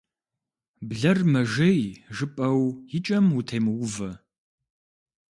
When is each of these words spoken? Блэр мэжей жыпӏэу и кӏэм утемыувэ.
Блэр 0.87 1.19
мэжей 1.31 1.81
жыпӏэу 2.15 2.63
и 2.97 2.99
кӏэм 3.05 3.25
утемыувэ. 3.37 4.09